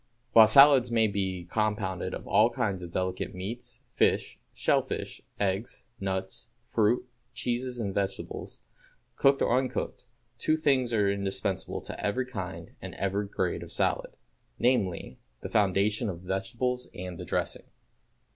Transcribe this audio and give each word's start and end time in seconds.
While 0.33 0.47
salads 0.47 0.89
may 0.89 1.05
be 1.05 1.45
compounded 1.51 2.15
of 2.15 2.27
all 2.27 2.49
kinds 2.49 2.81
of 2.81 2.89
delicate 2.91 3.35
meats, 3.35 3.81
fish, 3.91 4.39
shellfish, 4.51 5.21
eggs, 5.39 5.85
nuts, 5.99 6.47
fruit, 6.65 7.07
cheese 7.35 7.79
and 7.79 7.93
vegetables, 7.93 8.61
cooked 9.15 9.43
or 9.43 9.55
uncooked, 9.55 10.07
two 10.39 10.57
things 10.57 10.91
are 10.91 11.07
indispensable 11.07 11.81
to 11.81 12.03
every 12.03 12.25
kind 12.25 12.71
and 12.81 12.95
grade 13.29 13.61
of 13.61 13.71
salad, 13.71 14.17
viz., 14.59 15.17
the 15.41 15.49
foundation 15.49 16.09
of 16.09 16.21
vegetables 16.21 16.89
and 16.95 17.19
the 17.19 17.23
dressing. 17.25 17.65